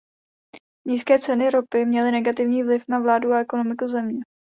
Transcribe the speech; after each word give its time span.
Nízké 0.85 1.19
ceny 1.19 1.49
ropy 1.49 1.85
měly 1.85 2.11
negativní 2.11 2.63
vliv 2.63 2.83
na 2.87 2.99
vládu 2.99 3.31
a 3.33 3.39
ekonomiku 3.39 3.87
země. 3.87 4.21